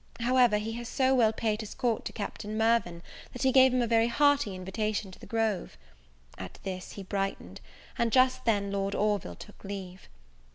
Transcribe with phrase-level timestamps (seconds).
[0.21, 3.03] However, he has so well paid his court to Captain Mirvan,
[3.33, 5.77] that he gave him a very hearty invitation to the Grove.
[6.39, 7.61] At this he brightened,
[7.99, 10.09] and just then Lord Orville took leave.